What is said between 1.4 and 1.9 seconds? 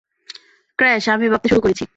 শুরু করেছি।